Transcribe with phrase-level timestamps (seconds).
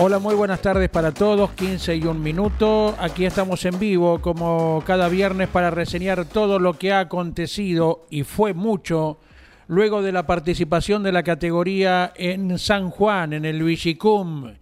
[0.00, 2.94] Hola, muy buenas tardes para todos, 15 y un minuto.
[3.00, 8.22] Aquí estamos en vivo como cada viernes para reseñar todo lo que ha acontecido y
[8.22, 9.18] fue mucho
[9.66, 14.54] luego de la participación de la categoría en San Juan, en el Vigicum,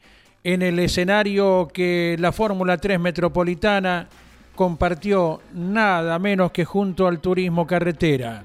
[0.43, 4.09] en el escenario que la Fórmula 3 Metropolitana
[4.55, 8.43] compartió nada menos que junto al turismo carretera.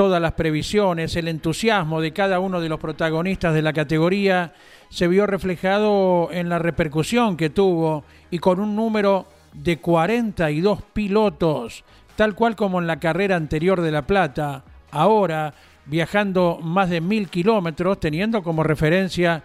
[0.00, 4.54] Todas las previsiones, el entusiasmo de cada uno de los protagonistas de la categoría
[4.88, 11.84] se vio reflejado en la repercusión que tuvo y con un número de 42 pilotos,
[12.16, 14.64] tal cual como en la carrera anterior de La Plata.
[14.90, 15.52] Ahora
[15.84, 19.42] viajando más de mil kilómetros, teniendo como referencia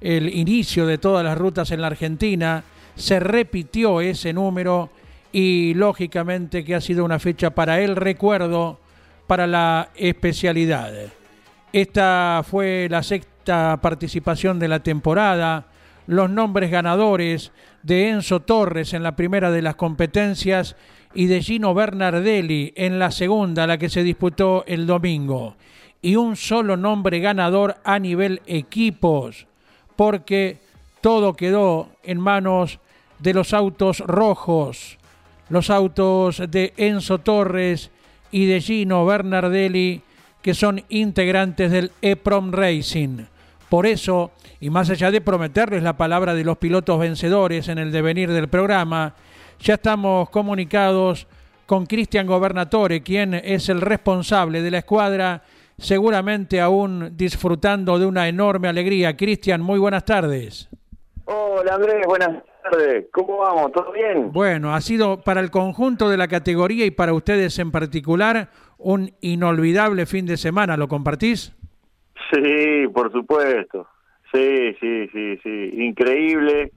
[0.00, 2.64] el inicio de todas las rutas en la Argentina.
[2.94, 4.88] Se repitió ese número
[5.32, 8.78] y lógicamente que ha sido una fecha para el recuerdo,
[9.28, 10.92] para la especialidad.
[11.72, 15.66] Esta fue la sexta participación de la temporada.
[16.06, 20.76] Los nombres ganadores de Enzo Torres en la primera de las competencias
[21.14, 25.56] y de Gino Bernardelli en la segunda, la que se disputó el domingo
[26.00, 29.46] y un solo nombre ganador a nivel equipos,
[29.94, 30.58] porque
[31.02, 32.78] todo quedó en manos
[33.18, 34.96] de los autos rojos,
[35.50, 37.90] los autos de Enzo Torres
[38.30, 40.02] y de Gino Bernardelli,
[40.42, 43.24] que son integrantes del EPROM Racing.
[43.68, 44.30] Por eso,
[44.60, 48.48] y más allá de prometerles la palabra de los pilotos vencedores en el devenir del
[48.48, 49.14] programa,
[49.60, 51.26] ya estamos comunicados
[51.66, 55.42] con Cristian Gobernatore, quien es el responsable de la escuadra
[55.78, 59.16] seguramente aún disfrutando de una enorme alegría.
[59.16, 60.68] Cristian, muy buenas tardes.
[61.24, 63.06] Hola Andrés, buenas tardes.
[63.12, 63.72] ¿Cómo vamos?
[63.72, 64.32] ¿Todo bien?
[64.32, 68.48] Bueno, ha sido para el conjunto de la categoría y para ustedes en particular
[68.78, 70.76] un inolvidable fin de semana.
[70.76, 71.54] ¿Lo compartís?
[72.32, 73.86] Sí, por supuesto.
[74.32, 75.70] Sí, sí, sí, sí.
[75.78, 76.72] Increíble.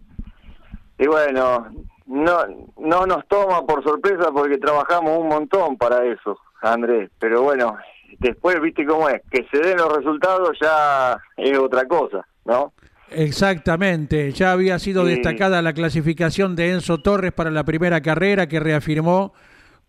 [0.97, 1.67] Y bueno,
[2.05, 2.37] no,
[2.77, 7.09] no nos toma por sorpresa porque trabajamos un montón para eso, Andrés.
[7.19, 7.77] Pero bueno,
[8.19, 12.73] después, viste cómo es, que se den los resultados ya es otra cosa, ¿no?
[13.11, 18.59] Exactamente, ya había sido destacada la clasificación de Enzo Torres para la primera carrera que
[18.59, 19.33] reafirmó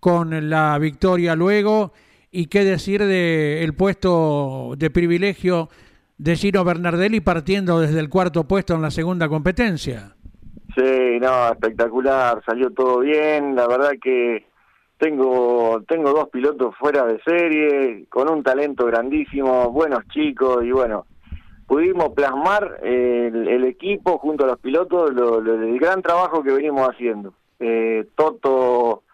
[0.00, 1.92] con la victoria luego.
[2.32, 5.68] Y qué decir de el puesto de privilegio
[6.18, 10.16] de Gino Bernardelli partiendo desde el cuarto puesto en la segunda competencia.
[10.74, 14.46] Sí, no, espectacular, salió todo bien, la verdad que
[14.98, 21.04] tengo, tengo dos pilotos fuera de serie, con un talento grandísimo, buenos chicos y bueno,
[21.72, 27.32] pudimos plasmar el, equipo junto a los pilotos el gran trabajo que venimos haciendo.
[27.60, 29.04] Eh, Toto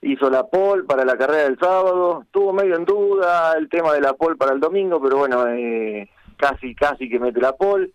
[0.00, 4.00] hizo la pole para la carrera del sábado, tuvo medio en duda el tema de
[4.00, 7.92] la pole para el domingo, pero bueno, eh, casi, casi que mete la pole.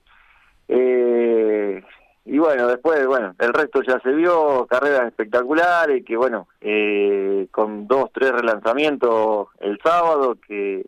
[0.69, 1.83] Eh,
[2.23, 7.89] y bueno, después, bueno, el resto ya se vio, carreras espectaculares, que bueno, eh, con
[7.89, 10.85] dos, tres relanzamientos el sábado, que,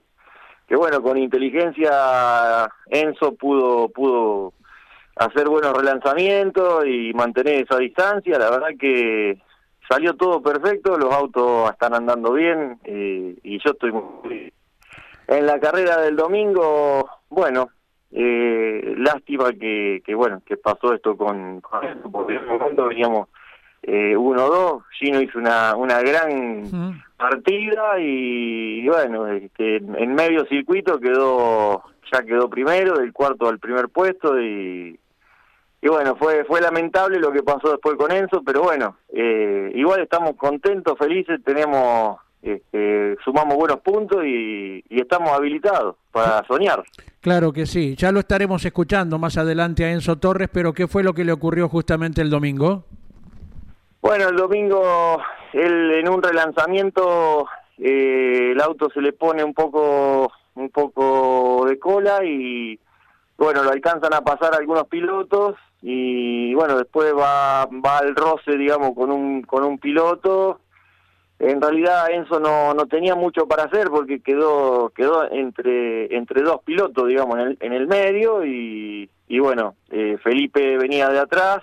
[0.70, 4.54] que bueno, con inteligencia Enzo pudo, pudo
[5.16, 9.42] hacer buenos relanzamientos y mantener esa distancia, la verdad que
[9.90, 14.54] salió todo perfecto, los autos están andando bien eh, y yo estoy muy...
[15.28, 17.70] En la carrera del domingo, bueno,
[18.12, 21.82] eh, lástima que, que, bueno, que pasó esto con, con
[22.12, 23.30] porque en veníamos
[23.92, 31.84] eh, 1-2, Gino hizo una, una gran partida y, bueno, este, en medio circuito quedó,
[32.12, 35.00] ya quedó primero, del cuarto al primer puesto y,
[35.82, 40.02] y bueno, fue, fue lamentable lo que pasó después con Enzo, pero bueno, eh, igual
[40.02, 46.84] estamos contentos, felices, tenemos este, sumamos buenos puntos y, estamos habilitados para soñar.
[47.22, 51.04] Claro que sí, ya lo estaremos escuchando más adelante a Enzo Torres, pero ¿qué fue
[51.04, 52.86] lo que le ocurrió justamente el domingo?
[54.02, 55.20] Bueno, el domingo
[55.54, 57.48] él, en un relanzamiento
[57.78, 62.80] eh, el auto se le pone un poco un poco de cola y
[63.38, 68.94] bueno, lo alcanzan a pasar algunos pilotos y bueno, después va va al roce, digamos,
[68.96, 70.60] con un con un piloto.
[71.40, 76.62] En realidad Enzo no, no tenía mucho para hacer porque quedó quedó entre entre dos
[76.64, 81.60] pilotos, digamos, en el, en el medio y, y bueno, eh, Felipe venía de atrás,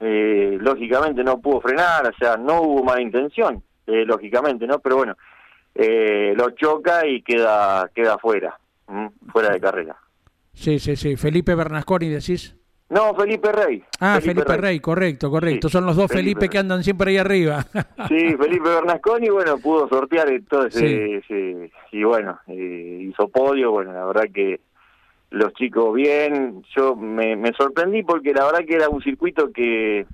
[0.00, 4.78] eh, lógicamente no pudo frenar, o sea, no hubo mala intención, eh, lógicamente, ¿no?
[4.78, 5.16] Pero bueno,
[5.74, 8.58] lo choca y queda queda fuera,
[9.32, 9.96] fuera de carrera.
[10.52, 11.16] Sí, sí, sí.
[11.16, 12.56] Felipe Bernasconi, decís.
[12.90, 13.82] No, Felipe Rey.
[13.98, 14.78] Ah, Felipe, Rey.
[14.78, 15.68] correcto, correcto.
[15.68, 17.64] Son los dos Felipe, que andan siempre ahí arriba.
[18.08, 21.20] sí, Felipe Bernasconi, bueno, pudo sortear todo ese,
[21.90, 24.60] y bueno, hizo podio, bueno, la verdad que
[25.34, 30.06] los chicos bien, yo me, sorprendí porque la verdad que era un circuito que,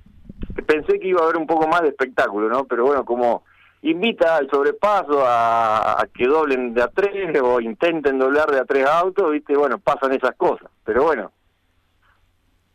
[0.65, 2.65] pensé que iba a haber un poco más de espectáculo, ¿no?
[2.65, 3.43] Pero bueno, como
[3.83, 8.65] invita al sobrepaso a, a, que doblen de a tres o intenten doblar de a
[8.65, 9.55] tres autos, ¿viste?
[9.55, 10.69] Bueno, pasan esas cosas.
[10.83, 11.31] Pero bueno,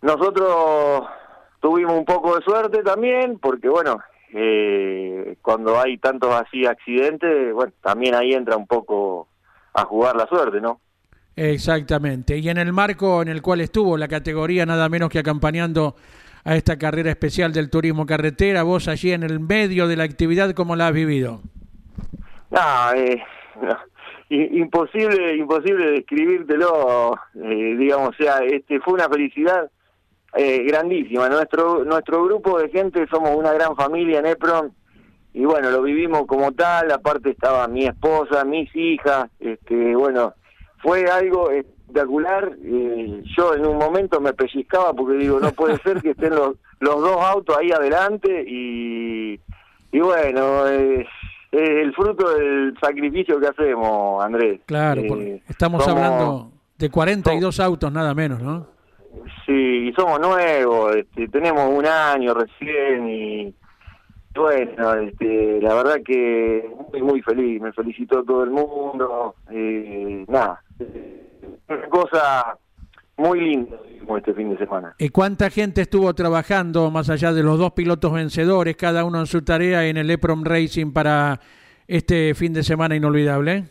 [0.02, 1.04] nosotros
[1.60, 3.98] tuvimos un poco de suerte también, porque bueno,
[4.32, 9.26] eh, cuando hay tantos así accidentes, bueno, también ahí entra un poco
[9.74, 10.80] a jugar la suerte, ¿no?
[11.36, 12.38] Exactamente.
[12.38, 15.94] Y en el marco en el cual estuvo la categoría, nada menos que acompañando
[16.44, 20.54] a esta carrera especial del turismo carretera, vos allí en el medio de la actividad,
[20.54, 21.42] ¿cómo la has vivido?
[22.50, 23.22] no, eh,
[24.28, 29.70] imposible, imposible describírtelo, eh, digamos, o sea, este fue una felicidad
[30.36, 31.28] eh, grandísima.
[31.28, 34.72] Nuestro, nuestro grupo de gente somos una gran familia en EPRON
[35.34, 40.34] y bueno, lo vivimos como tal, aparte estaba mi esposa, mis hijas, este, bueno,
[40.86, 42.56] fue algo espectacular.
[42.62, 46.56] Eh, yo en un momento me pellizcaba porque digo, no puede ser que estén los,
[46.78, 49.40] los dos autos ahí adelante y,
[49.90, 51.06] y bueno, es
[51.50, 54.60] el fruto del sacrificio que hacemos, Andrés.
[54.66, 58.68] Claro, eh, estamos hablando de 42 autos nada menos, ¿no?
[59.44, 63.54] Sí, somos nuevos, este, tenemos un año recién y
[64.36, 70.62] bueno, este, la verdad que muy, muy feliz, me felicitó todo el mundo, eh, nada,
[71.68, 72.58] una cosa
[73.16, 73.76] muy linda
[74.16, 74.94] este fin de semana.
[74.98, 79.26] ¿Y cuánta gente estuvo trabajando, más allá de los dos pilotos vencedores, cada uno en
[79.26, 81.40] su tarea en el EPROM Racing para
[81.88, 83.64] este fin de semana inolvidable?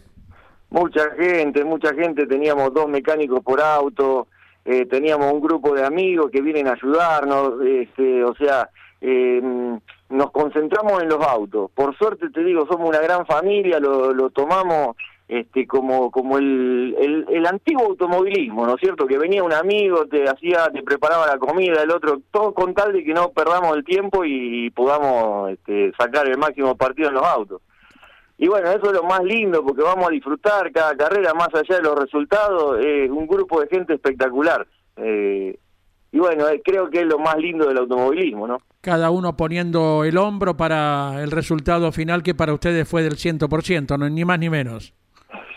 [0.71, 4.27] Mucha gente, mucha gente, teníamos dos mecánicos por auto,
[4.65, 8.69] eh, teníamos un grupo de amigos que vienen a ayudarnos, este, o sea,
[9.07, 9.79] eh,
[10.09, 11.69] nos concentramos en los autos.
[11.75, 14.95] Por suerte te digo, somos una gran familia, lo, lo tomamos
[15.27, 19.05] este como como el, el, antiguo automovilismo, ¿no es cierto?
[19.05, 22.93] Que venía un amigo, te hacía, te preparaba la comida, el otro, todo con tal
[22.93, 27.25] de que no perdamos el tiempo y, podamos este, sacar el máximo partido en los
[27.25, 27.61] autos.
[28.37, 31.77] Y bueno, eso es lo más lindo porque vamos a disfrutar cada carrera más allá
[31.77, 34.67] de los resultados, es un grupo de gente espectacular.
[34.97, 35.57] Eh,
[36.15, 38.59] y bueno, eh, creo que es lo más lindo del automovilismo, ¿no?
[38.79, 43.99] Cada uno poniendo el hombro para el resultado final que para ustedes fue del 100%,
[43.99, 44.09] ¿no?
[44.09, 44.93] ni más ni menos.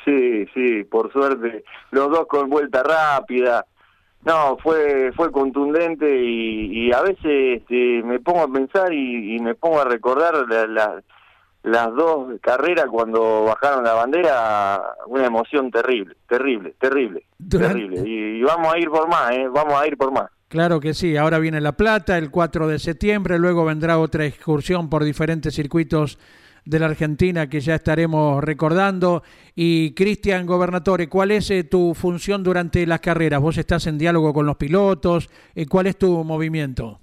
[0.04, 1.62] Sí, sí, por suerte,
[1.92, 3.66] los dos con vuelta rápida.
[4.24, 9.80] No, fue fue contundente y, a veces este, me pongo a pensar y, me pongo
[9.80, 11.00] a recordar la
[11.62, 18.02] las dos carreras cuando bajaron la bandera, una emoción terrible, terrible, terrible, terrible.
[18.04, 19.46] Y, vamos a ir por más, ¿eh?
[19.48, 20.30] vamos a ir por más.
[20.48, 24.88] Claro que sí, ahora viene La Plata el 4 de septiembre, luego vendrá otra excursión
[24.88, 26.18] por diferentes circuitos
[26.64, 29.22] de la Argentina que ya estaremos recordando.
[29.54, 33.42] Y Cristian Gobernatore, ¿cuál es eh, tu función durante las carreras?
[33.42, 35.28] ¿Vos estás en diálogo con los pilotos?
[35.54, 37.00] Eh, ¿Cuál es tu movimiento?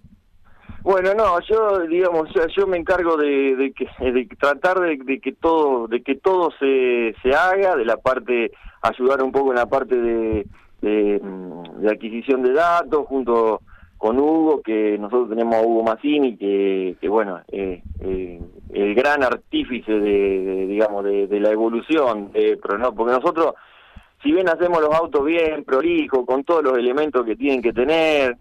[0.81, 6.01] Bueno, no, yo digamos, yo me encargo de, que, de tratar de, que todo, de
[6.01, 10.47] que todo se, se haga, de la parte, ayudar un poco en la parte de,
[10.81, 11.21] de,
[11.89, 13.61] adquisición de datos, junto
[13.97, 18.41] con Hugo, que nosotros tenemos a Hugo Massini, que, bueno, eh, eh,
[18.73, 23.53] el gran artífice de, digamos, de, la evolución, pero no, porque nosotros,
[24.21, 28.37] si bien hacemos los autos bien, prolijo, con todos los elementos que tienen que tener,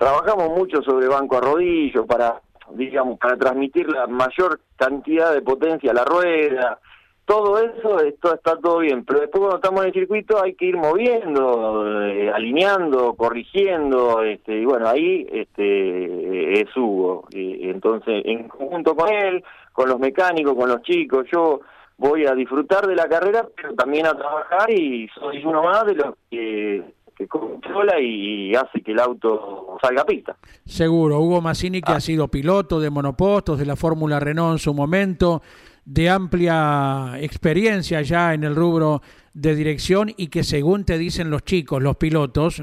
[0.00, 5.90] Trabajamos mucho sobre banco a rodillo para, digamos, para transmitir la mayor cantidad de potencia
[5.90, 6.78] a la rueda.
[7.30, 10.64] Todo eso esto está todo bien, pero después cuando estamos en el circuito hay que
[10.64, 17.28] ir moviendo, eh, alineando, corrigiendo, este, y bueno, ahí este, es Hugo.
[17.30, 21.60] Y, entonces, en conjunto con él, con los mecánicos, con los chicos, yo
[21.98, 25.94] voy a disfrutar de la carrera, pero también a trabajar y soy uno más de
[25.94, 26.82] los que
[27.20, 30.36] que controla y hace que el auto salga a pista.
[30.64, 32.00] Seguro, Hugo Massini que ha ah.
[32.00, 35.42] sido piloto de monopostos de la Fórmula Renault en su momento,
[35.92, 39.02] de amplia experiencia ya en el rubro
[39.34, 42.62] de dirección y que según te dicen los chicos, los pilotos,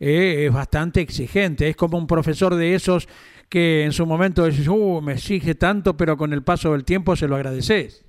[0.00, 3.08] eh, es bastante exigente, es como un profesor de esos
[3.48, 7.14] que en su momento decís, uh, me exige tanto, pero con el paso del tiempo
[7.14, 8.04] se lo agradeces.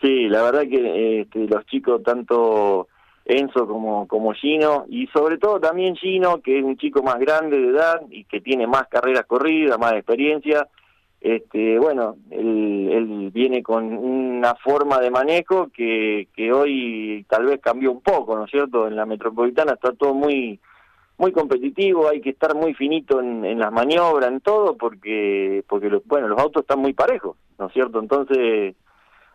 [0.00, 2.88] Sí, la verdad que este, los chicos, tanto
[3.24, 7.56] Enzo como, como Gino, y sobre todo también Gino, que es un chico más grande
[7.56, 10.66] de edad y que tiene más carreras corridas, más experiencia,
[11.20, 17.92] este, bueno, él, viene con una forma de manejo que, que hoy tal vez cambió
[17.92, 18.86] un poco, ¿no es cierto?
[18.86, 20.58] En la metropolitana está todo muy
[21.18, 26.02] muy competitivo, hay que estar muy finito en, las maniobras, en todo, porque porque los,
[26.06, 28.00] bueno, los autos están muy parejos, ¿no es cierto?
[28.00, 28.74] Entonces,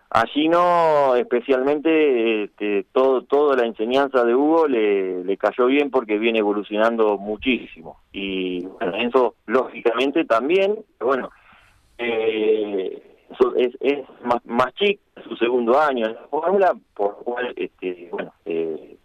[0.10, 6.18] allí no, especialmente, este, todo toda la enseñanza de Hugo le, le cayó bien porque
[6.18, 8.00] viene evolucionando muchísimo.
[8.12, 11.30] Y bueno, eso lógicamente también, bueno,
[11.98, 13.02] eh,
[13.58, 18.10] es, es más, más chico, su segundo año en la fórmula, por lo cual, este,
[18.12, 18.98] bueno, eh,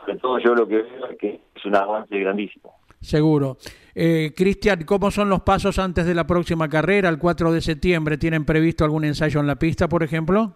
[0.00, 2.74] sobre todo yo lo que veo es que es un avance grandísimo.
[3.00, 3.56] Seguro.
[3.94, 8.16] Eh, Cristian, ¿cómo son los pasos antes de la próxima carrera, el 4 de septiembre?
[8.16, 10.54] ¿Tienen previsto algún ensayo en la pista, por ejemplo?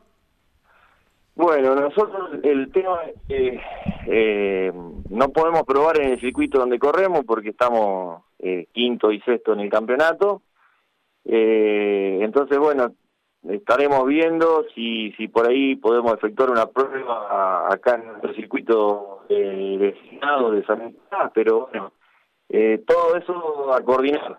[1.35, 3.61] Bueno, nosotros el tema es que
[4.07, 4.73] eh,
[5.11, 9.61] no podemos probar en el circuito donde corremos porque estamos eh, quinto y sexto en
[9.61, 10.41] el campeonato.
[11.29, 12.95] Eh, entonces, bueno,
[13.49, 19.77] estaremos viendo si, si por ahí podemos efectuar una prueba acá en nuestro circuito eh,
[19.79, 21.93] de San Nicolás, pero bueno,
[22.49, 24.39] eh, todo eso a coordinar,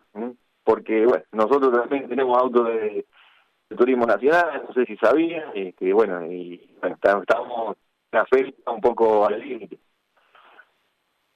[0.63, 3.05] porque bueno, nosotros también tenemos autos de,
[3.77, 7.75] turismo nacional, no sé si sabían, eh, que bueno, y bueno, estamos
[8.11, 9.77] en la fecha un poco al límite.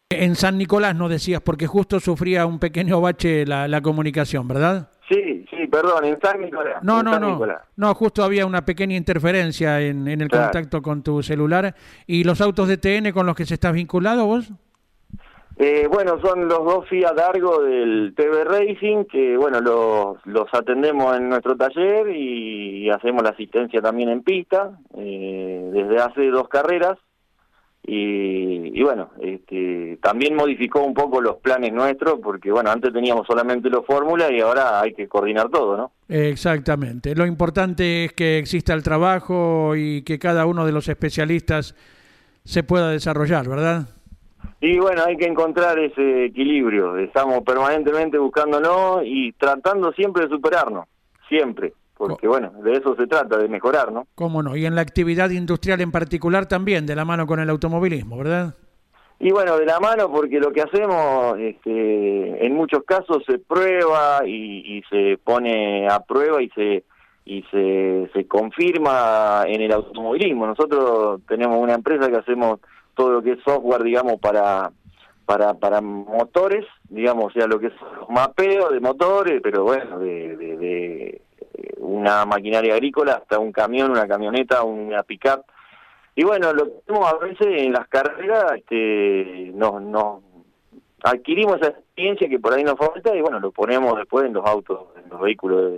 [0.09, 4.89] En San Nicolás no decías, porque justo sufría un pequeño bache la, la comunicación, ¿verdad?
[5.11, 6.81] Sí, sí, perdón, en San Nicolás.
[6.83, 7.37] No, no, no.
[7.75, 11.75] No, justo había una pequeña interferencia en, en el contacto con tu celular.
[12.07, 14.53] ¿Y los autos de TN con los que se estás vinculado vos?
[15.57, 21.15] Eh, bueno, son los dos Fiat Argo del TV Racing, que bueno, los, los atendemos
[21.17, 26.97] en nuestro taller y, hacemos la asistencia también en pista, eh, desde hace dos carreras.
[27.83, 33.69] Y, bueno, este, también modificó un poco los planes nuestros, porque bueno, antes teníamos solamente
[33.69, 35.91] los fórmulas y ahora hay que coordinar todo, ¿no?
[36.07, 37.15] Exactamente.
[37.15, 41.75] Lo importante es que exista el trabajo y que cada uno de los especialistas
[42.43, 43.87] se pueda desarrollar, ¿verdad?
[44.59, 46.97] Y bueno, hay que encontrar ese equilibrio.
[46.97, 50.85] Estamos permanentemente buscándolo y tratando siempre de superarnos,
[51.27, 51.73] siempre
[52.07, 54.07] porque bueno, de eso se trata, de mejorar, ¿no?
[54.15, 54.55] ¿Cómo no?
[54.55, 58.55] Y en la actividad industrial en particular también, de la mano con el automovilismo, ¿verdad?
[59.19, 64.25] Y bueno, de la mano porque lo que hacemos este, en muchos casos se prueba
[64.25, 66.83] y, se pone a prueba y se
[67.23, 70.47] y se, se confirma en el automovilismo.
[70.47, 72.61] Nosotros tenemos una empresa que hacemos
[72.95, 74.71] todo lo que es software, digamos, para
[75.27, 77.73] para para motores, digamos, o sea, lo que es
[78.09, 81.21] mapeo de motores, pero bueno, de
[81.77, 85.43] una maquinaria agrícola hasta un camión, una camioneta, una pickup.
[86.15, 90.21] Y bueno, lo que hacemos a veces en las carreras, este, nos,
[91.03, 94.45] adquirimos esa experiencia que por ahí nos falta y bueno, lo ponemos después en los
[94.45, 95.71] autos, en los vehículos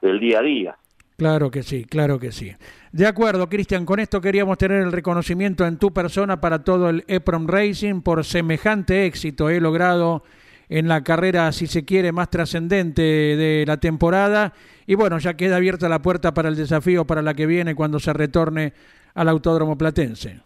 [0.00, 0.78] del día a día.
[1.16, 2.52] Claro que sí, claro que sí.
[2.92, 7.04] De acuerdo, Cristian, con esto queríamos tener el reconocimiento en tu persona para todo el
[7.08, 10.22] EPROM Racing por semejante éxito he logrado
[10.68, 14.52] en la carrera, si se quiere, más trascendente de la temporada.
[14.86, 17.98] Y bueno, ya queda abierta la puerta para el desafío para la que viene cuando
[17.98, 18.72] se retorne
[19.14, 20.40] al Autódromo Platense.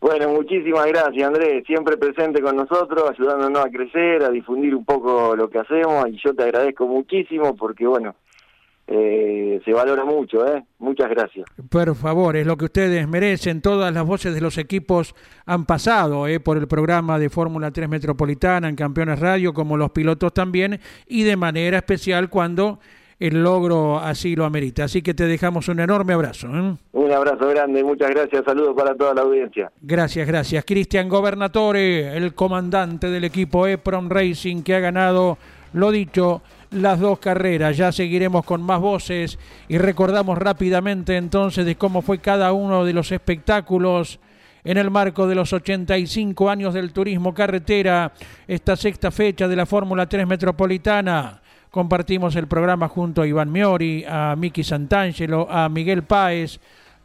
[0.00, 5.34] Bueno, muchísimas gracias Andrés, siempre presente con nosotros, ayudándonos a crecer, a difundir un poco
[5.34, 8.14] lo que hacemos y yo te agradezco muchísimo porque bueno,
[8.88, 10.64] eh, se valora mucho, ¿eh?
[10.78, 11.46] Muchas gracias.
[11.68, 13.60] Por favor, es lo que ustedes merecen.
[13.60, 15.14] Todas las voces de los equipos
[15.44, 16.38] han pasado ¿eh?
[16.38, 20.78] por el programa de Fórmula 3 Metropolitana en Campeones Radio, como los pilotos también,
[21.08, 22.78] y de manera especial cuando
[23.18, 24.84] el logro así lo amerita.
[24.84, 26.46] Así que te dejamos un enorme abrazo.
[26.46, 26.76] ¿eh?
[26.92, 29.72] Un abrazo grande, muchas gracias, saludos para toda la audiencia.
[29.80, 30.64] Gracias, gracias.
[30.64, 35.38] Cristian Gobernatore, el comandante del equipo EPROM Racing que ha ganado,
[35.72, 37.76] lo dicho, las dos carreras.
[37.76, 42.92] Ya seguiremos con más voces y recordamos rápidamente entonces de cómo fue cada uno de
[42.92, 44.18] los espectáculos
[44.64, 48.12] en el marco de los 85 años del turismo carretera,
[48.48, 51.40] esta sexta fecha de la Fórmula 3 Metropolitana.
[51.70, 56.58] Compartimos el programa junto a Iván Miori, a Miki Santangelo, a Miguel Páez,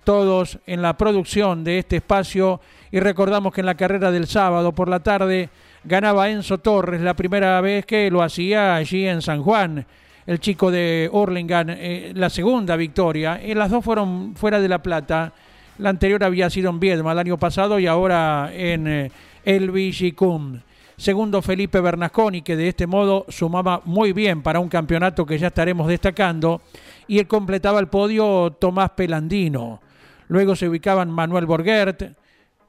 [0.03, 2.59] todos en la producción de este espacio
[2.91, 5.49] y recordamos que en la carrera del sábado por la tarde
[5.83, 9.85] ganaba Enzo Torres la primera vez que lo hacía allí en San Juan.
[10.25, 13.41] El chico de Orlingan, eh, la segunda victoria.
[13.43, 15.33] Y las dos fueron fuera de La Plata.
[15.79, 19.11] La anterior había sido en Viedma el año pasado y ahora en eh,
[19.43, 20.59] El Villicum.
[20.95, 25.47] Segundo Felipe Bernasconi, que de este modo sumaba muy bien para un campeonato que ya
[25.47, 26.61] estaremos destacando.
[27.07, 29.81] Y él completaba el podio Tomás Pelandino.
[30.27, 32.03] Luego se ubicaban Manuel Borgert,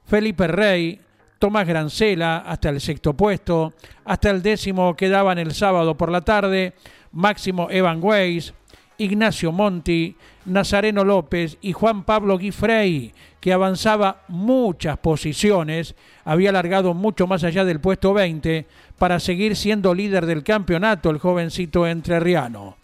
[0.07, 0.99] Felipe Rey,
[1.43, 3.73] Tomás Grancela hasta el sexto puesto.
[4.05, 6.75] Hasta el décimo quedaban el sábado por la tarde
[7.11, 8.55] Máximo Evan Weiss,
[8.97, 17.27] Ignacio Monti, Nazareno López y Juan Pablo Guifrey, que avanzaba muchas posiciones, había alargado mucho
[17.27, 22.77] más allá del puesto 20 para seguir siendo líder del campeonato el jovencito entrerriano.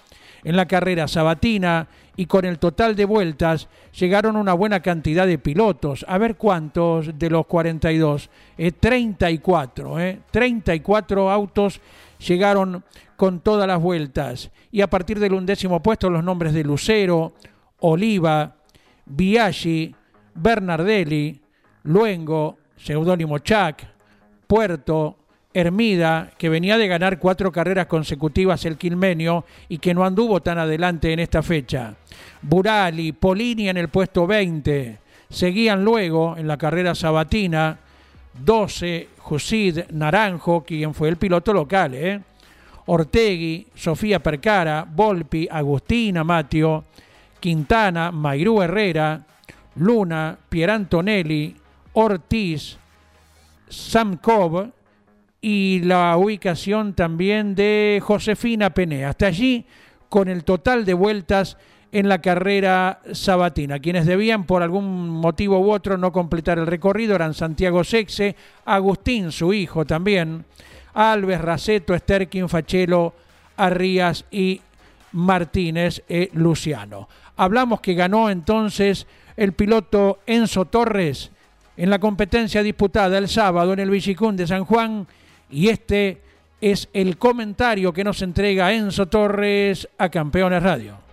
[0.43, 1.87] En la carrera sabatina
[2.19, 6.05] y con el total de vueltas llegaron una buena cantidad de pilotos.
[6.09, 8.29] A ver cuántos de los 42.
[8.81, 11.81] 34, eh, 34 autos
[12.19, 12.83] llegaron
[13.15, 14.51] con todas las vueltas.
[14.73, 17.35] Y a partir del undécimo puesto los nombres de Lucero,
[17.79, 18.57] Oliva,
[19.07, 19.95] Biaggi,
[20.35, 21.41] Bernardelli,
[21.85, 23.87] Luengo, seudónimo Chac,
[24.45, 25.19] Puerto,
[25.59, 30.59] Hermida, que venía de ganar cuatro carreras consecutivas el Quilmenio y que no anduvo tan
[30.59, 31.95] adelante en esta fecha.
[32.43, 34.99] Burali, Polini en el puesto 20.
[35.29, 37.79] Seguían luego en la carrera sabatina
[38.45, 42.21] 12, Jusid Naranjo, quien fue el piloto local, ¿eh?
[42.87, 46.85] Ortegui, Sofía Percara, Volpi, Agustina Matio,
[47.39, 49.21] Quintana, Mayrú Herrera,
[49.77, 51.55] Luna, Pierantonelli,
[51.93, 52.79] Ortiz,
[53.69, 54.78] Sam Cobb
[55.41, 59.05] y la ubicación también de Josefina Pené.
[59.05, 59.65] Hasta allí
[60.09, 61.57] con el total de vueltas
[61.93, 63.79] en la carrera sabatina.
[63.79, 69.33] Quienes debían por algún motivo u otro no completar el recorrido eran Santiago Sexe, Agustín,
[69.33, 70.45] su hijo también,
[70.95, 73.15] Alves, Raceto, Esterkin, Fachelo,
[73.57, 74.61] Arrías y
[75.13, 77.09] Martínez e Luciano.
[77.37, 81.31] Hablamos que ganó entonces el piloto Enzo Torres
[81.77, 85.07] en la competencia disputada el sábado en el Villicún de San Juan
[85.51, 86.21] y este
[86.61, 91.09] es el comentario que nos entrega Enzo Torres a Campeones Radio.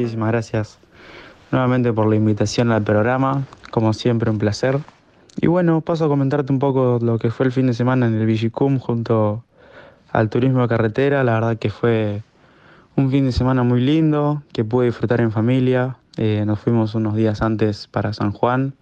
[0.00, 0.78] muchísimas gracias
[1.50, 3.44] nuevamente por la invitación al programa.
[3.70, 4.78] Como siempre, un placer.
[5.40, 8.14] Y bueno, paso a comentarte un poco lo que fue el fin de semana en
[8.14, 9.44] el Vigicum junto
[10.10, 11.22] al turismo de carretera.
[11.22, 12.22] La verdad que fue
[12.96, 15.96] un fin de semana muy lindo, que pude disfrutar en familia.
[16.16, 18.74] Eh, nos fuimos unos días antes para San Juan.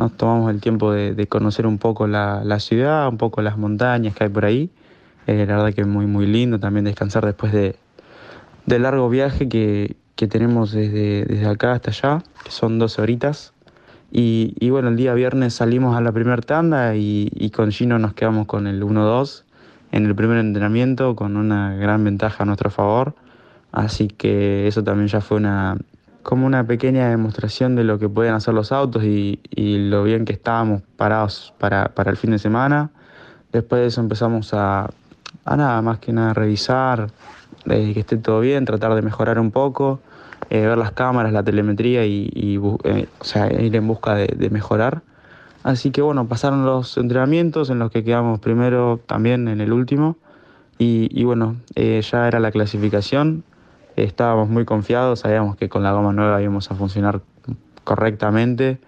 [0.00, 4.24] Nos tomamos el tiempo de, conocer un poco la, ciudad, un poco las montañas que
[4.24, 4.70] hay por ahí.
[5.26, 7.76] Eh, la verdad que muy, muy lindo también descansar después de,
[8.64, 13.52] de largo viaje que, que tenemos desde, desde acá hasta allá, que son 12 horitas.
[14.10, 18.46] Y, bueno, el día viernes salimos a la primera tanda y, con Gino nos quedamos
[18.46, 19.44] con el 1-2
[19.92, 23.14] en el primer entrenamiento con una gran ventaja a nuestro favor.
[23.70, 25.76] Así que eso también ya fue una,
[26.22, 30.32] como una pequeña demostración de lo que pueden hacer los autos y, lo bien que
[30.32, 32.90] estábamos parados para, el fin de semana.
[33.52, 34.90] Después de eso empezamos a,
[35.44, 37.10] a nada más que nada revisar,
[37.66, 40.00] eh, que esté todo bien, tratar de mejorar un poco.
[40.48, 43.06] Eh, ver las cámaras, la telemetría y, eh,
[43.60, 45.02] ir en busca de, mejorar.
[45.62, 50.16] Así que bueno, pasaron los entrenamientos en los que quedamos primero también en el último
[50.78, 53.44] y, bueno, ya era la clasificación,
[53.96, 57.20] estábamos muy confiados, sabíamos que con la goma nueva íbamos a funcionar
[57.84, 58.78] correctamente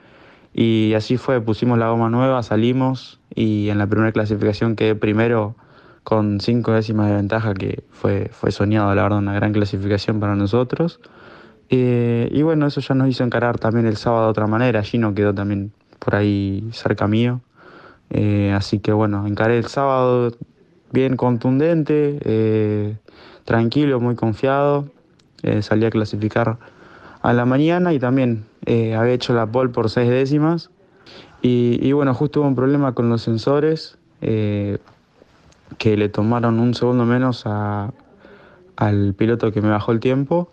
[0.55, 5.55] y así fue, pusimos la goma nueva, salimos y en la primera clasificación quedé primero
[6.05, 10.35] con cinco décimas de ventaja que fue, fue soñado, la verdad, una gran clasificación para
[10.35, 11.01] nosotros.
[11.71, 14.83] Eh, y bueno, eso ya nos hizo encarar también el sábado de otra manera.
[14.83, 17.41] Gino quedó también por ahí cerca mío.
[18.11, 20.33] Eh, así que bueno, encaré el sábado
[20.91, 22.97] bien contundente, eh,
[23.44, 24.87] tranquilo, muy confiado.
[25.61, 26.59] salí a clasificar
[27.22, 30.70] a la mañana y también había hecho la pole por seis décimas.
[31.40, 33.98] Y, bueno, justo hubo un problema con los sensores
[35.78, 40.52] que le tomaron un segundo menos al piloto que me bajó el tiempo.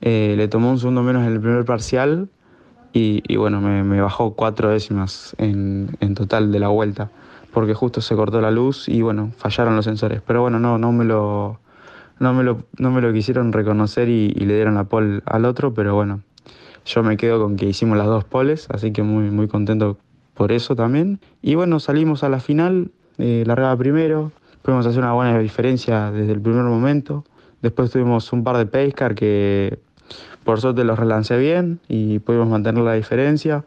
[0.00, 2.28] Eh, le tomó un segundo menos en el primer parcial
[2.92, 7.10] y, bueno, me, bajó cuatro décimas en, total de la vuelta,
[7.52, 10.22] porque justo se cortó la luz y bueno, fallaron los sensores.
[10.24, 11.58] Pero bueno, no, no me lo,
[12.18, 15.74] no me lo, no me lo quisieron reconocer y, le dieron la pole al otro,
[15.74, 16.22] pero bueno,
[16.84, 19.98] yo me quedo con que hicimos las dos poles, así que muy, muy contento
[20.34, 21.20] por eso también.
[21.42, 26.32] Y bueno, salimos a la final, eh, largaba primero, pudimos hacer una buena diferencia desde
[26.32, 27.24] el primer momento.
[27.62, 29.78] Después tuvimos un par de pescar que
[30.44, 33.64] por suerte los relancé bien y pudimos mantener la diferencia.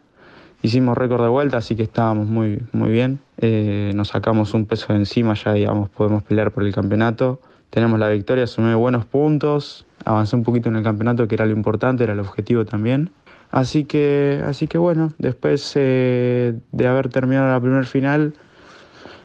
[0.62, 3.20] Hicimos récord de vuelta, así que estábamos muy, muy bien.
[3.38, 7.40] Eh, nos sacamos un peso de encima, ya digamos, podemos pelear por el campeonato.
[7.70, 11.52] Tenemos la victoria, sumé buenos puntos, avancé un poquito en el campeonato, que era lo
[11.52, 13.10] importante, era el objetivo también.
[13.50, 18.34] Así que, así que bueno, después eh, de haber terminado la primer final,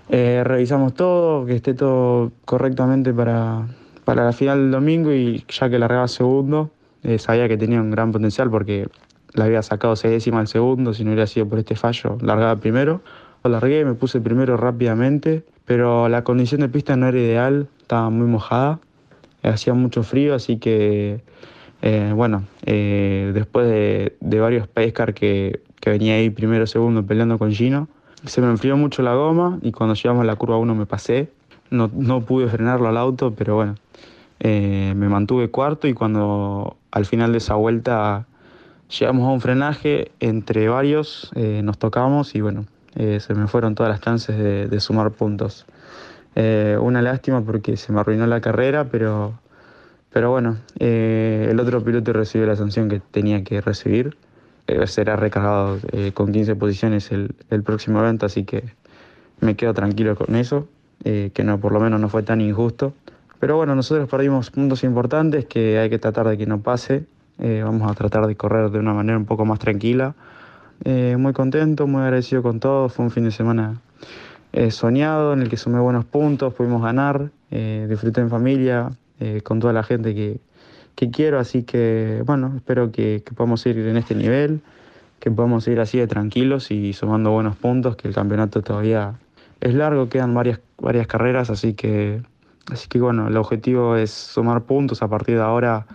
[0.10, 3.68] eh, revisamos todo, que esté todo correctamente para,
[4.06, 6.72] para la final del domingo y ya que largaba segundo,
[7.04, 8.88] eh, sabía que tenía un gran potencial porque
[9.34, 12.56] le había sacado seis décimas al segundo, si no hubiera sido por este fallo, largaba
[12.58, 13.02] primero.
[13.44, 18.10] Lo largué, me puse primero rápidamente, pero la condición de pista no era ideal, estaba
[18.10, 18.80] muy mojada,
[19.44, 21.22] hacía mucho frío, así que
[21.86, 27.52] eh, bueno, eh, después de, varios pescar que, que, venía ahí primero, segundo peleando con
[27.52, 27.90] Gino,
[28.26, 31.30] se me enfrió mucho la goma y cuando llegamos a la curva 1 me pasé.
[31.72, 33.76] No, no pude frenarlo al auto, pero bueno,
[34.40, 38.28] eh, me mantuve cuarto y cuando al final de esa vuelta
[38.98, 42.66] llegamos a un frenaje entre varios, nos tocamos y bueno,
[42.96, 45.66] se me fueron todas las chances de, de sumar puntos.
[46.36, 49.34] Una lástima porque se me arruinó la carrera, pero
[50.14, 54.16] pero bueno, eh, el otro piloto recibió la sanción que tenía que recibir.
[54.68, 58.64] Eh, será recargado eh, con 15 posiciones el, el, próximo evento, así que
[59.42, 60.70] me quedo tranquilo con eso,
[61.04, 62.94] que no, por lo menos no fue tan injusto.
[63.40, 67.04] Pero bueno, nosotros perdimos puntos importantes que hay que tratar de que no pase.
[67.40, 70.16] vamos a tratar de correr de una manera un poco más tranquila.
[70.86, 72.88] muy contento, muy agradecido con todo.
[72.88, 73.82] Fue un fin de semana
[74.70, 79.72] soñado en el que sumé buenos puntos, pudimos ganar, disfruté en familia, eh, con toda
[79.72, 80.40] la gente que,
[81.12, 84.62] quiero, así que bueno, espero que, podamos ir en este nivel,
[85.20, 89.14] que podamos ir así de tranquilos y sumando buenos puntos, que el campeonato todavía
[89.62, 92.22] es largo, quedan varias, varias carreras, así que,
[92.70, 95.86] así que bueno, el objetivo es sumar puntos a partir de ahora,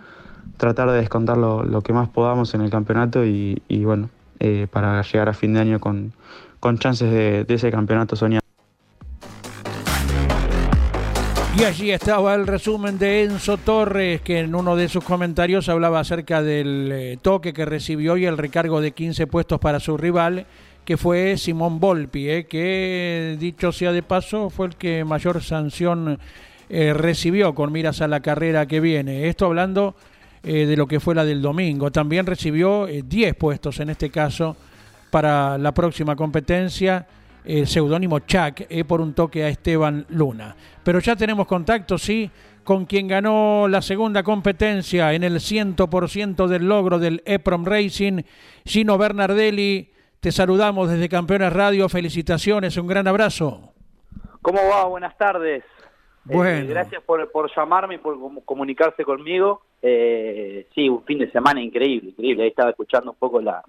[0.57, 5.29] tratar de descontar lo, que más podamos en el campeonato y, bueno, eh, para llegar
[5.29, 6.13] a fin de año con,
[6.79, 8.48] chances de, de ese campeonato soñado.
[11.59, 15.99] Y allí estaba el resumen de Enzo Torres, que en uno de sus comentarios hablaba
[15.99, 20.45] acerca del eh, toque que recibió y el recargo de 15 puestos para su rival,
[20.85, 26.17] que fue Simón Volpi, eh, que dicho sea de paso fue el que mayor sanción
[26.69, 29.27] eh, recibió con miras a la carrera que viene.
[29.27, 29.95] Esto hablando
[30.41, 31.91] de lo que fue la del domingo.
[31.91, 34.55] También recibió 10 puestos en este caso
[35.11, 37.05] para la próxima competencia
[37.45, 40.55] el seudónimo Chuck, eh, por un toque a Esteban Luna.
[40.83, 42.29] Pero ya tenemos contacto, sí,
[42.63, 48.21] con quien ganó la segunda competencia en el 100% del logro del EPROM Racing,
[48.65, 49.91] Gino Bernardelli.
[50.19, 53.73] Te saludamos desde Campeones Radio, felicitaciones, un gran abrazo.
[54.41, 54.85] ¿Cómo va?
[54.85, 55.63] Buenas tardes.
[56.29, 56.67] Eh, bueno.
[56.69, 59.63] gracias por, por, llamarme y por comunicarse conmigo.
[59.81, 62.43] Eh, sí, un fin de semana increíble, increíble.
[62.43, 63.63] Ahí estaba escuchando un poco la,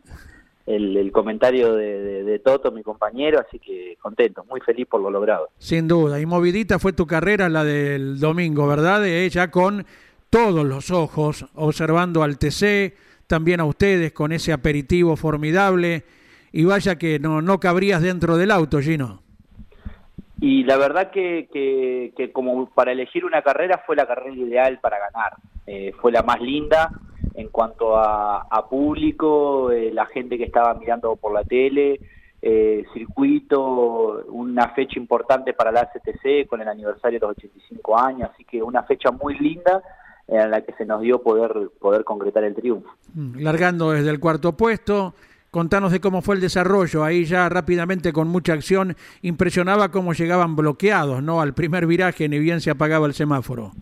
[0.76, 5.48] el, comentario de, Toto, mi compañero, así que contento, muy feliz por lo logrado.
[5.58, 9.00] Sin duda, y movidita fue tu carrera la del domingo, ¿verdad?
[9.02, 9.84] De ella con
[10.30, 12.94] todos los ojos, observando al TC,
[13.26, 16.04] también a ustedes con ese aperitivo formidable,
[16.52, 19.22] y vaya que no, no cabrías dentro del auto, Gino.
[20.40, 24.98] Y la verdad que, que, como para elegir una carrera fue la carrera ideal para
[24.98, 25.34] ganar,
[25.66, 26.90] eh, fue la más linda,
[27.34, 32.00] en cuanto a, público, eh, la gente que estaba mirando por la tele,
[32.42, 38.30] eh, circuito, una fecha importante para la CTC con el aniversario de los 85 años,
[38.32, 39.82] así que una fecha muy linda
[40.28, 42.88] en la que se nos dio poder, poder concretar el triunfo.
[43.14, 45.14] Mm, largando desde el cuarto puesto,
[45.50, 50.54] contanos de cómo fue el desarrollo, ahí ya rápidamente con mucha acción, impresionaba cómo llegaban
[50.54, 51.40] bloqueados, ¿no?
[51.40, 53.72] Al primer viraje ni bien se apagaba el semáforo.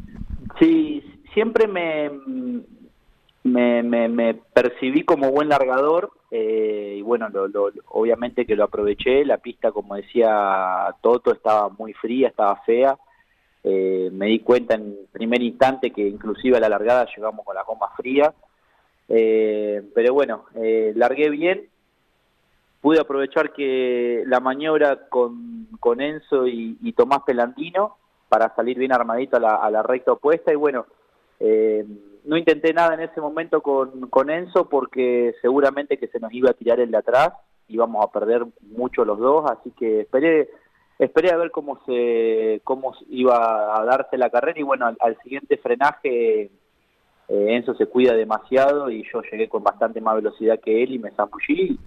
[0.59, 1.03] Sí,
[1.35, 2.11] siempre me,
[3.49, 9.39] me, me, percibí como buen largador eh, y bueno, lo, obviamente que lo aproveché, la
[9.39, 12.99] pista como decía Toto estaba muy fría, estaba fea,
[13.65, 17.65] eh, me di cuenta en primer instante que inclusive a la largada llegamos con la
[17.65, 18.33] goma fría,
[19.09, 20.45] eh, pero bueno,
[20.95, 21.69] largué bien,
[22.81, 27.97] pude aprovechar que la maniobra con, con Enzo y, Tomás Pelandino
[28.29, 30.87] para salir bien armadito a la, a la recta opuesta y bueno,
[31.41, 31.85] eh,
[32.29, 36.51] no intenté nada en ese momento con, con Enzo porque seguramente que se nos iba
[36.51, 37.31] a tirar el de atrás,
[37.69, 38.45] íbamos a perder
[38.77, 40.51] mucho los dos, así que esperé
[40.99, 45.57] esperé a ver cómo se cómo iba a darse la carrera y bueno, al, siguiente
[45.57, 46.51] frenaje eh,
[47.29, 51.13] Enzo se cuida demasiado y yo llegué con bastante más velocidad que él y me
[51.13, 51.79] zambullí.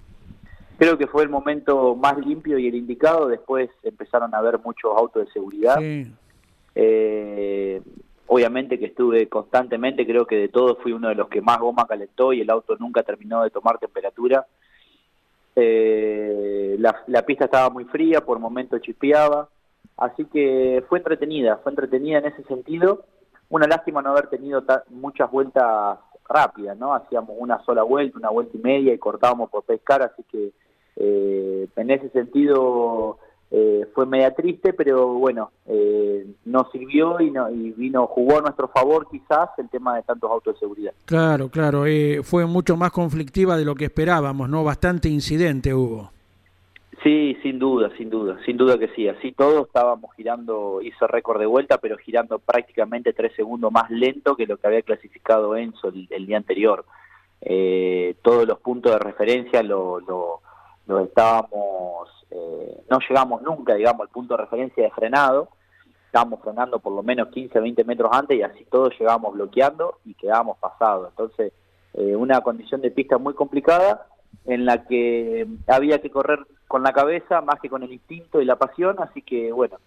[0.79, 4.91] Creo que fue el momento más limpio y el indicado, después empezaron a haber muchos
[4.97, 5.77] autos de seguridad.
[6.73, 7.81] Eh,
[8.33, 11.85] Obviamente que estuve constantemente, creo que de todos fui uno de los que más goma
[11.85, 14.47] calentó y el auto nunca terminó de tomar temperatura.
[15.53, 19.49] Eh, la, pista estaba muy fría, por momentos chispeaba,
[19.97, 23.03] así que fue entretenida, fue entretenida en ese sentido.
[23.49, 26.93] Una lástima no haber tenido muchas vueltas rápida, ¿no?
[26.93, 30.53] Hacíamos una sola vuelta, una vuelta y media y cortábamos por pescar, así que
[30.95, 33.17] eh, en ese sentido
[33.53, 38.41] eh, fue media triste, pero bueno, eh, nos sirvió y, no, y vino, jugó a
[38.41, 40.93] nuestro favor quizás el tema de tantos autos de seguridad.
[41.03, 44.63] Claro, claro, eh, fue mucho más conflictiva de lo que esperábamos, ¿no?
[44.63, 46.11] Bastante incidente hubo.
[47.03, 49.09] Sí, sin duda, sin duda, sin duda que sí.
[49.09, 54.37] Así todos estábamos girando, hizo récord de vuelta, pero girando prácticamente tres segundos más lento
[54.37, 56.85] que lo que había clasificado Enzo el, día anterior.
[57.41, 60.41] Eh, todos los puntos de referencia lo, lo,
[60.87, 65.49] lo estábamos eh, no llegamos nunca, digamos, al punto de referencia de frenado,
[66.05, 70.13] estábamos frenando por lo menos 15, 20 metros antes y así todos llegábamos bloqueando y
[70.13, 71.09] quedábamos pasados.
[71.09, 71.51] Entonces,
[71.93, 74.07] eh, una condición de pista muy complicada
[74.45, 78.45] en la que había que correr con la cabeza más que con el instinto y
[78.45, 79.77] la pasión, así que bueno,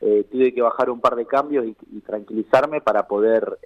[0.00, 3.58] eh, tuve que bajar un par de cambios y, tranquilizarme para poder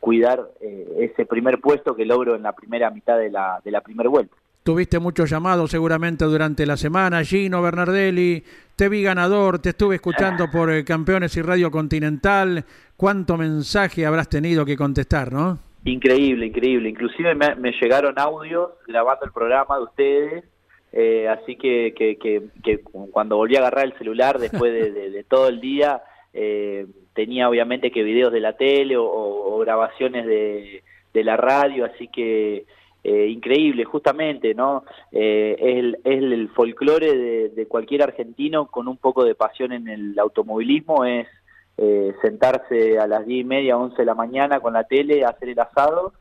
[0.00, 4.10] cuidar ese primer puesto que logro en la primera mitad de la, de la primera
[4.10, 4.34] vuelta.
[4.62, 8.44] Tuviste muchos llamados seguramente durante la semana, Gino Bernardelli,
[8.76, 12.64] te vi ganador, te estuve escuchando por eh, Campeones y Radio Continental,
[12.96, 15.58] ¿cuánto mensaje habrás tenido que contestar, no?
[15.84, 20.44] Increíble, increíble, inclusive me, llegaron audios grabando el programa de ustedes,
[20.92, 26.02] eh, así que, que, cuando volví a agarrar el celular después de, todo el día,
[26.32, 32.64] eh, tenía obviamente que videos de la tele o, grabaciones de la radio, así que
[33.04, 34.84] eh, increíble, justamente, ¿no?
[35.10, 40.16] Eh, es el, el folclore de, cualquier argentino con un poco de pasión en el
[40.18, 41.26] automovilismo, es
[41.78, 45.48] eh, sentarse a las diez y media, once de la mañana con la tele, hacer
[45.48, 46.12] el asado,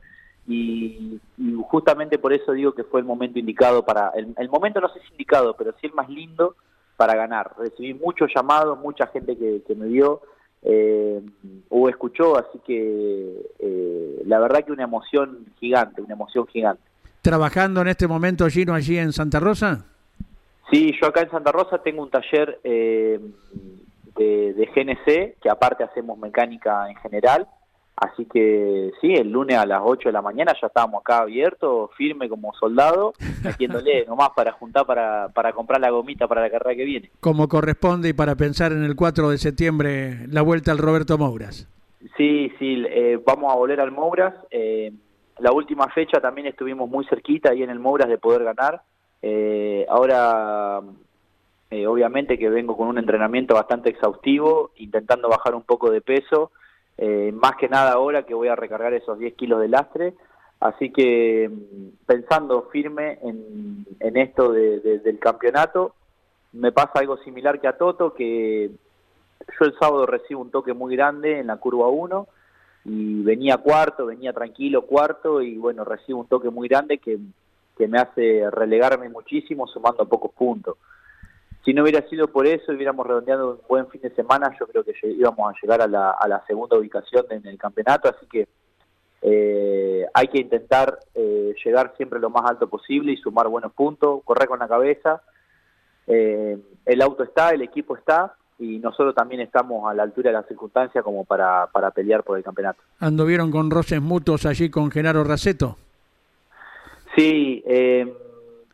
[0.48, 1.20] y,
[1.68, 5.12] justamente por eso digo que fue el momento indicado para, el, momento no sé si
[5.12, 6.56] indicado, pero sí el más lindo
[6.98, 7.52] para ganar.
[7.60, 10.22] Recibí muchos llamados, mucha gente que, que me vio,
[10.64, 11.22] eh,
[11.70, 16.84] o escuchó, así que eh, la verdad que una emoción gigante, una emoción gigante.
[17.22, 19.86] ¿Trabajando en este momento, Gino, allí en Santa Rosa?
[20.72, 23.20] Sí, yo acá en Santa Rosa tengo un taller eh,
[24.16, 27.48] de, de GNC, que aparte hacemos mecánica en general,
[28.02, 31.92] Así que sí, el lunes a las 8 de la mañana ya estábamos acá abiertos,
[31.96, 36.76] firme como soldado, metiéndole nomás para juntar para, para comprar la gomita para la carrera
[36.76, 37.12] que viene.
[37.20, 41.68] Como corresponde y para pensar en el 4 de septiembre la vuelta al Roberto Mouras.
[42.18, 44.34] Sí, sí, eh, vamos a volver al Mouras.
[44.50, 44.92] Eh,
[45.38, 48.82] la última fecha también estuvimos muy cerquita ahí en el Mouras de poder ganar.
[49.22, 50.82] Eh, ahora,
[51.88, 56.52] obviamente que vengo con un entrenamiento bastante exhaustivo, intentando bajar un poco de peso
[57.04, 60.14] eh, más que nada ahora que voy a recargar esos 10 kilos de lastre,
[60.60, 65.96] así que mm, pensando firme en, esto del campeonato,
[66.54, 70.96] me pasa algo similar que a Toto, que yo el sábado recibo un toque muy
[70.96, 72.28] grande en la curva 1
[72.86, 77.18] y venía cuarto, venía tranquilo cuarto y bueno, recibo un toque muy grande que,
[77.76, 80.78] que me hace relegarme muchísimo sumando pocos puntos
[81.64, 84.84] si no hubiera sido por eso, hubiéramos redondeado un buen fin de semana, yo creo
[84.84, 88.48] que íbamos a llegar a la, segunda ubicación en el campeonato, así que
[89.22, 94.24] eh, hay que intentar eh, llegar siempre lo más alto posible y sumar buenos puntos,
[94.24, 95.22] correr con la cabeza.
[96.08, 100.38] Eh, el auto está, el equipo está y nosotros también estamos a la altura de
[100.38, 102.82] las circunstancias como para, para pelear por el campeonato.
[103.00, 105.78] ¿Anduvieron con roces mutuos allí con Genaro Raceto?
[107.16, 108.12] Sí, eh,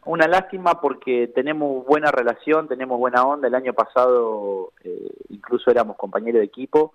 [0.08, 3.48] una lástima porque tenemos buena relación, tenemos buena onda.
[3.48, 6.94] El año pasado eh, incluso éramos compañeros de equipo.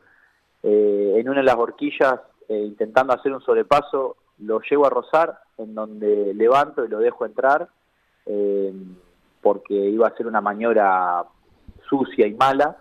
[0.62, 5.38] Eh, en una de las horquillas, eh, intentando hacer un sobrepaso, lo llevo a rozar,
[5.58, 7.68] en donde levanto y lo dejo entrar,
[9.40, 11.24] porque iba a ser una maniobra
[11.88, 12.76] sucia y mala.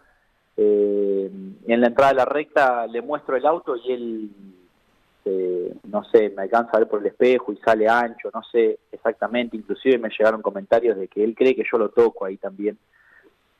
[0.57, 4.29] en la entrada de la recta le muestro el auto y él
[5.23, 8.79] este, no sé, me alcanza a ver por el espejo y sale ancho, no sé
[8.91, 12.77] exactamente, inclusive me llegaron comentarios de que él cree que yo lo toco ahí también,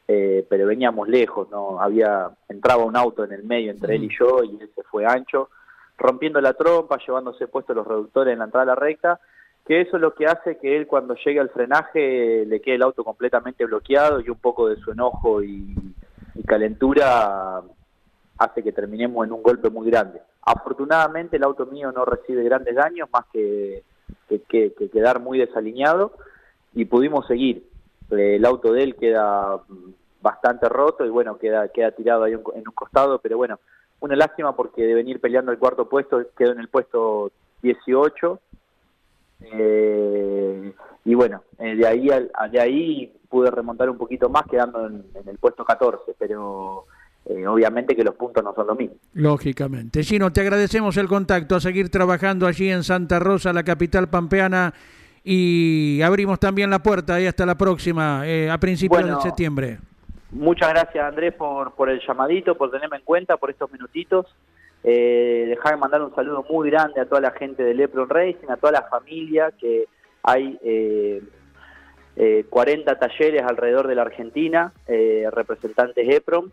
[0.07, 4.17] eh, pero veníamos lejos, no había entraba un auto en el medio entre él y
[4.17, 5.49] yo y él se fue ancho,
[5.97, 9.19] rompiendo la trompa, llevándose puestos los reductores en la entrada a la recta,
[9.65, 12.81] que eso es lo que hace que él cuando llegue al frenaje le quede el
[12.81, 15.75] auto completamente bloqueado y un poco de su enojo y
[16.47, 17.61] calentura
[18.39, 20.21] hace que terminemos en un golpe muy grande.
[20.43, 23.83] Afortunadamente el auto mío no recibe grandes daños, más que,
[24.27, 26.13] que, quedar muy desalineado,
[26.73, 27.67] y pudimos seguir.
[28.09, 29.59] El auto de él queda
[30.21, 33.59] bastante roto y bueno, queda, queda tirado ahí en un costado, pero bueno,
[34.01, 38.39] una lástima porque de venir peleando el cuarto puesto quedó en el puesto 18.
[39.43, 40.73] Eh,
[41.05, 42.09] y bueno, eh, de ahí
[42.51, 46.85] de ahí pude remontar un poquito más quedando en, en el puesto 14, pero
[47.25, 48.95] eh, obviamente que los puntos no son lo mismo.
[49.13, 50.03] Lógicamente.
[50.03, 54.73] Gino, te agradecemos el contacto, a seguir trabajando allí en Santa Rosa, la capital pampeana,
[55.23, 59.77] y abrimos también la puerta y hasta la próxima, eh, a principios de septiembre.
[60.31, 64.25] Muchas gracias Andrés por, por el llamadito, por tenerme en cuenta, por estos minutitos.
[64.83, 68.49] Eh, dejar de mandar un saludo muy grande a toda la gente de Lepron Racing,
[68.49, 69.85] a toda la familia, que
[70.23, 71.21] hay eh,
[72.49, 76.49] 40 eh, talleres alrededor de la Argentina, eh, representantes EPROM,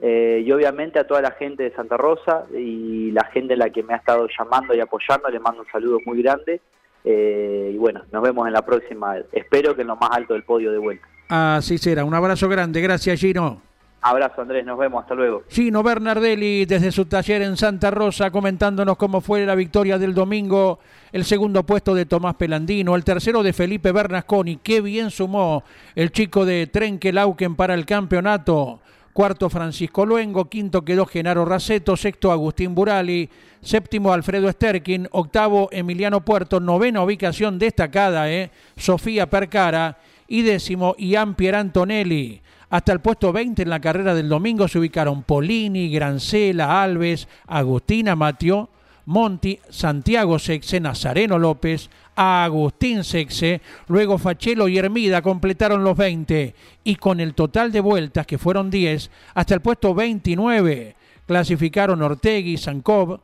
[0.00, 3.82] eh, y obviamente a toda la gente de Santa Rosa y la gente la que
[3.82, 6.60] me ha estado llamando y apoyando, le mando un saludo muy grande.
[7.04, 10.70] y bueno, nos vemos en la próxima, espero que en lo más alto del podio
[10.70, 11.06] de vuelta.
[11.28, 13.68] Así será, un abrazo grande, gracias Gino.
[14.00, 15.42] Abrazo Andrés, nos vemos, hasta luego.
[15.48, 20.78] Gino Bernardelli desde su taller en Santa Rosa comentándonos cómo fue la victoria del domingo,
[21.10, 25.64] el segundo puesto de Tomás Pelandino, el tercero de Felipe Bernasconi, qué bien sumó
[25.96, 28.80] el chico de Trenquelauquen para el campeonato.
[29.18, 33.28] Cuarto Francisco Luengo, quinto quedó Genaro Raceto, sexto Agustín Burali,
[33.60, 41.34] séptimo Alfredo Sterkin, octavo Emiliano Puerto, novena ubicación destacada, eh, Sofía Percara y décimo Ian
[41.34, 42.40] Pier Antonelli.
[42.70, 48.14] Hasta el puesto 20 en la carrera del domingo se ubicaron Polini, Grancela, Alves, Agustina
[48.14, 48.70] Mateo,
[49.06, 56.96] Monti, Santiago Sexe, Nazareno López, Agustín Sexe, luego Fachelo y Hermida completaron los 20 y
[56.96, 60.96] con el total de vueltas, que fueron 10, hasta el puesto 29
[61.28, 63.20] clasificaron Ortegui, Sancov,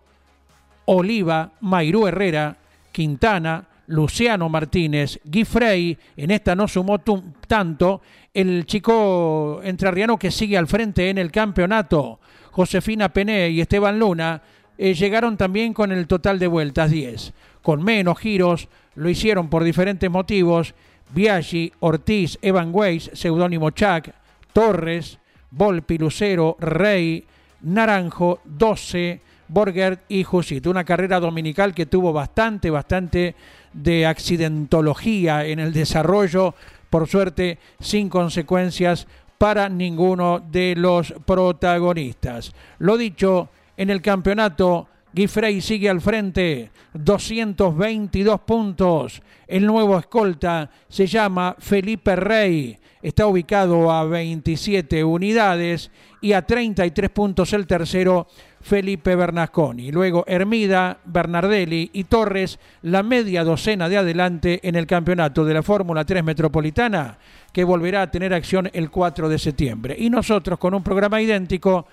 [0.85, 2.54] Oliva, Mairú Herrera,
[2.92, 7.00] Quintana, Luciano Martínez, Guy en esta no sumó
[7.48, 8.02] tanto,
[8.33, 14.42] el chico entrerriano que sigue al frente en el campeonato, Josefina Pené y Esteban Luna,
[14.76, 17.33] eh, llegaron también con el total de vueltas 10.
[17.64, 20.74] Con menos giros, lo hicieron por diferentes motivos,
[21.14, 24.11] Biaggi, Ortiz, Evan Weiss, seudónimo Chuck,
[24.53, 25.18] Torres,
[25.50, 27.24] Volpi, Lucero, Rey,
[27.62, 30.66] Naranjo, 12, Borgert y Jusit.
[30.66, 33.35] Una carrera dominical que tuvo bastante, bastante
[33.72, 36.55] de accidentología en el desarrollo,
[36.90, 39.07] por suerte sin consecuencias
[39.38, 42.53] para ninguno de los protagonistas.
[42.79, 43.48] Lo dicho,
[43.79, 49.22] en el campeonato, Guifrey sigue al frente, 222 puntos.
[49.46, 57.11] El nuevo escolta se llama Felipe Rey, está ubicado a 27 unidades y a 33
[57.11, 58.27] puntos el tercero
[58.61, 59.92] Felipe Bernasconi.
[59.92, 65.62] Luego Hermida, Bernardelli y Torres, la media docena de adelante en el campeonato de la
[65.62, 67.18] Fórmula 3 Metropolitana,
[67.53, 69.94] que volverá a tener acción el 4 de septiembre.
[69.96, 71.87] Y nosotros, con un programa idéntico,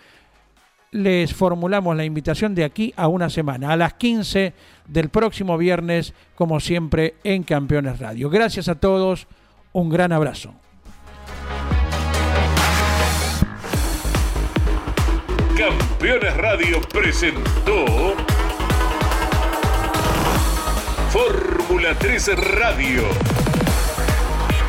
[0.91, 4.53] les formulamos la invitación de aquí a una semana, a las 15
[4.87, 8.29] del próximo viernes, como siempre, en Campeones Radio.
[8.29, 9.27] Gracias a todos,
[9.71, 10.53] un gran abrazo.
[15.57, 17.85] Campeones Radio presentó
[21.09, 23.03] Fórmula 3 Radio.